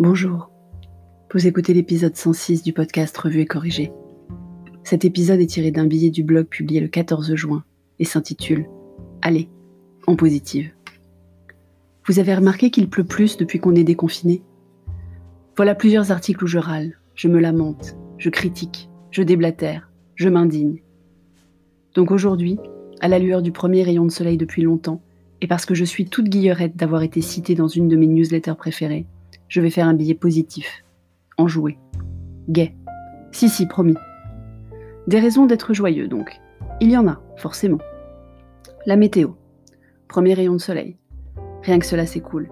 [0.00, 0.48] Bonjour.
[1.34, 3.90] Vous écoutez l'épisode 106 du podcast Revue et Corrigé.
[4.84, 7.64] Cet épisode est tiré d'un billet du blog publié le 14 juin
[7.98, 8.68] et s'intitule
[9.22, 9.48] Allez,
[10.06, 10.70] en positive.
[12.06, 14.44] Vous avez remarqué qu'il pleut plus depuis qu'on est déconfiné?
[15.56, 20.80] Voilà plusieurs articles où je râle, je me lamente, je critique, je déblatère, je m'indigne.
[21.96, 22.60] Donc aujourd'hui,
[23.00, 25.02] à la lueur du premier rayon de soleil depuis longtemps,
[25.40, 28.54] et parce que je suis toute guillerette d'avoir été citée dans une de mes newsletters
[28.56, 29.06] préférées,
[29.48, 30.84] je vais faire un billet positif,
[31.36, 31.78] enjoué,
[32.48, 32.74] gai.
[33.32, 33.96] Si, si, promis.
[35.06, 36.40] Des raisons d'être joyeux donc.
[36.80, 37.78] Il y en a, forcément.
[38.86, 39.30] La météo.
[40.06, 40.96] Premier rayon de soleil.
[41.62, 42.50] Rien que cela, c'est cool.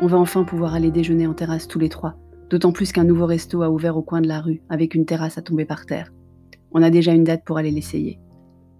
[0.00, 2.16] On va enfin pouvoir aller déjeuner en terrasse tous les trois,
[2.50, 5.38] d'autant plus qu'un nouveau resto a ouvert au coin de la rue, avec une terrasse
[5.38, 6.12] à tomber par terre.
[6.72, 8.18] On a déjà une date pour aller l'essayer.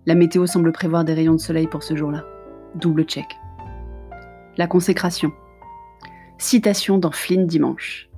[0.05, 2.25] La météo semble prévoir des rayons de soleil pour ce jour-là.
[2.75, 3.27] Double check.
[4.57, 5.33] La consécration.
[6.39, 8.11] Citation dans Flynn Dimanche.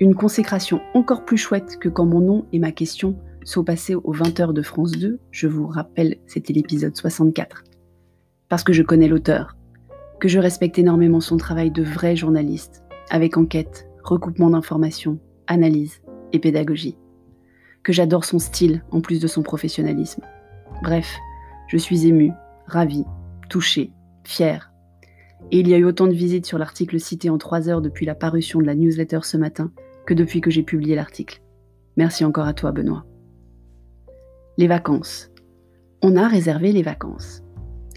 [0.00, 4.12] Une consécration encore plus chouette que quand mon nom et ma question sont passés aux
[4.12, 7.62] 20h de France 2, je vous rappelle, c'était l'épisode 64.
[8.48, 9.56] Parce que je connais l'auteur,
[10.18, 16.40] que je respecte énormément son travail de vrai journaliste, avec enquête, recoupement d'informations, analyse et
[16.40, 16.98] pédagogie.
[17.84, 20.22] Que j'adore son style en plus de son professionnalisme.
[20.82, 21.08] Bref,
[21.68, 22.32] je suis émue,
[22.66, 23.04] ravie,
[23.48, 23.92] touchée,
[24.24, 24.73] fière,
[25.50, 28.06] et il y a eu autant de visites sur l'article cité en 3 heures depuis
[28.06, 29.70] la parution de la newsletter ce matin
[30.06, 31.42] que depuis que j'ai publié l'article.
[31.96, 33.04] Merci encore à toi, Benoît.
[34.58, 35.30] Les vacances.
[36.02, 37.42] On a réservé les vacances.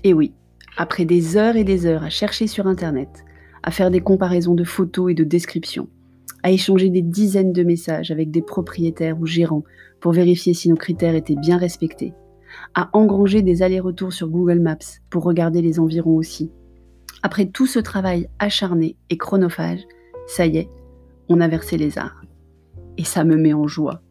[0.04, 0.34] Et oui,
[0.78, 3.26] après des heures et des heures à chercher sur Internet,
[3.64, 5.90] à faire des comparaisons de photos et de descriptions,
[6.44, 9.64] à échanger des dizaines de messages avec des propriétaires ou gérants
[10.00, 12.14] pour vérifier si nos critères étaient bien respectés,
[12.76, 14.78] à engranger des allers-retours sur Google Maps
[15.10, 16.52] pour regarder les environs aussi,
[17.24, 19.82] après tout ce travail acharné et chronophage,
[20.28, 20.70] ça y est,
[21.30, 22.22] on a versé les arts.
[22.98, 24.02] Et ça me met en joie.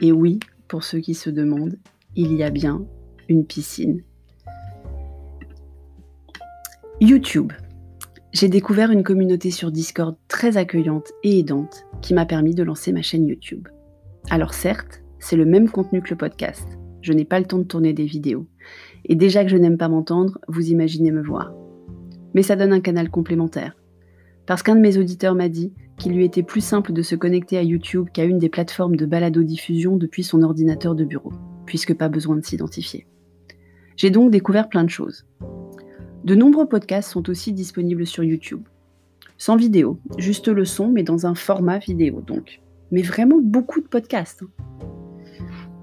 [0.00, 0.38] Et oui,
[0.68, 1.78] pour ceux qui se demandent,
[2.16, 2.84] il y a bien
[3.28, 4.02] une piscine.
[7.00, 7.52] YouTube.
[8.32, 12.92] J'ai découvert une communauté sur Discord très accueillante et aidante qui m'a permis de lancer
[12.92, 13.66] ma chaîne YouTube.
[14.28, 16.66] Alors certes, c'est le même contenu que le podcast.
[17.02, 18.46] Je n'ai pas le temps de tourner des vidéos.
[19.06, 21.52] Et déjà que je n'aime pas m'entendre, vous imaginez me voir
[22.34, 23.76] mais ça donne un canal complémentaire.
[24.46, 27.58] Parce qu'un de mes auditeurs m'a dit qu'il lui était plus simple de se connecter
[27.58, 31.32] à YouTube qu'à une des plateformes de balado-diffusion depuis son ordinateur de bureau,
[31.66, 33.06] puisque pas besoin de s'identifier.
[33.96, 35.26] J'ai donc découvert plein de choses.
[36.24, 38.62] De nombreux podcasts sont aussi disponibles sur YouTube.
[39.38, 42.60] Sans vidéo, juste le son, mais dans un format vidéo donc.
[42.90, 44.42] Mais vraiment beaucoup de podcasts.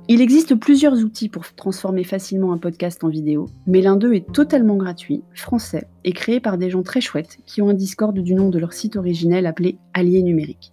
[0.09, 4.31] Il existe plusieurs outils pour transformer facilement un podcast en vidéo, mais l'un d'eux est
[4.31, 8.33] totalement gratuit, français, et créé par des gens très chouettes qui ont un Discord du
[8.33, 10.71] nom de leur site originel appelé Allier Numérique.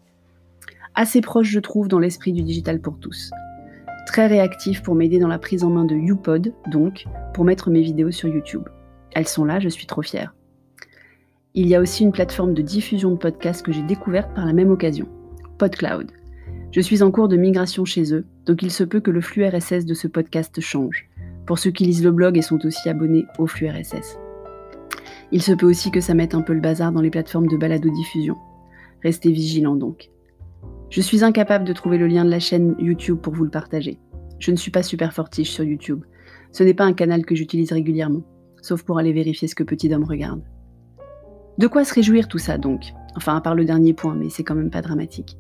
[0.95, 3.33] Assez proche, je trouve, dans l'esprit du digital pour tous.
[4.07, 7.83] Très réactif pour m'aider dans la prise en main de YouPod, donc, pour mettre mes
[7.83, 8.69] vidéos sur YouTube.
[9.17, 10.33] Elles sont là, je suis trop fière.
[11.55, 14.53] Il y a aussi une plateforme de diffusion de podcasts que j'ai découverte par la
[14.53, 15.09] même occasion,
[15.59, 16.13] PodCloud.
[16.75, 19.47] Je suis en cours de migration chez eux, donc il se peut que le flux
[19.47, 21.09] RSS de ce podcast change,
[21.47, 24.19] pour ceux qui lisent le blog et sont aussi abonnés au flux RSS.
[25.31, 27.57] Il se peut aussi que ça mette un peu le bazar dans les plateformes de
[27.57, 28.35] balado-diffusion.
[29.05, 30.11] Restez vigilants donc.
[30.91, 34.01] Je suis incapable de trouver le lien de la chaîne YouTube pour vous le partager.
[34.41, 36.03] Je ne suis pas super fortiche sur YouTube.
[36.51, 38.25] Ce n'est pas un canal que j'utilise régulièrement,
[38.63, 40.43] sauf pour aller vérifier ce que Petit Homme regarde.
[41.57, 42.83] De quoi se réjouir tout ça donc?
[43.15, 45.39] Enfin, à part le dernier point, mais c'est quand même pas dramatique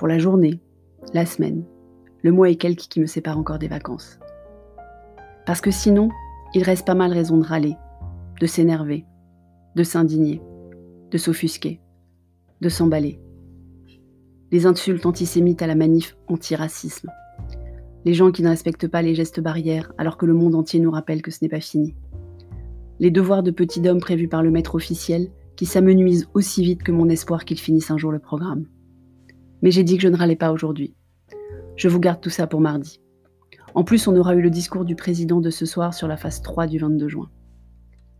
[0.00, 0.62] pour la journée,
[1.12, 1.62] la semaine,
[2.22, 4.18] le mois et quelques qui me séparent encore des vacances.
[5.44, 6.08] Parce que sinon,
[6.54, 7.76] il reste pas mal raison de râler,
[8.40, 9.04] de s'énerver,
[9.76, 10.40] de s'indigner,
[11.10, 11.82] de s'offusquer,
[12.62, 13.20] de s'emballer.
[14.50, 17.10] Les insultes antisémites à la manif anti-racisme.
[18.06, 20.90] Les gens qui ne respectent pas les gestes barrières alors que le monde entier nous
[20.90, 21.94] rappelle que ce n'est pas fini.
[23.00, 26.90] Les devoirs de petit homme prévus par le maître officiel qui s'amenuisent aussi vite que
[26.90, 28.64] mon espoir qu'il finisse un jour le programme.
[29.62, 30.94] Mais j'ai dit que je ne râlais pas aujourd'hui.
[31.76, 33.00] Je vous garde tout ça pour mardi.
[33.74, 36.42] En plus, on aura eu le discours du président de ce soir sur la phase
[36.42, 37.30] 3 du 22 juin.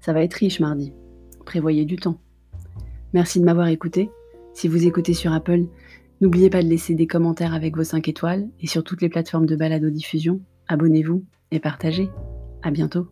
[0.00, 0.92] Ça va être riche mardi.
[1.44, 2.20] Prévoyez du temps.
[3.12, 4.10] Merci de m'avoir écouté.
[4.54, 5.64] Si vous écoutez sur Apple,
[6.20, 9.46] n'oubliez pas de laisser des commentaires avec vos 5 étoiles et sur toutes les plateformes
[9.46, 12.10] de balado-diffusion, abonnez-vous et partagez.
[12.62, 13.08] À bientôt.